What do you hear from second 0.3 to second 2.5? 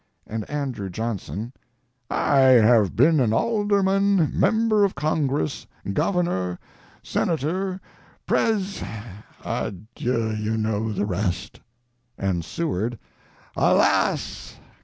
Andrew Johnson, "I